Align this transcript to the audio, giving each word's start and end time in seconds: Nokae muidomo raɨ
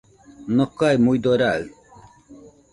Nokae 0.55 0.95
muidomo 1.03 1.37
raɨ 1.41 1.61